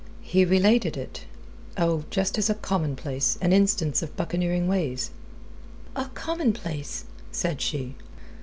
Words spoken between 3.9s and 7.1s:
of buccaneering ways. "A commonplace!"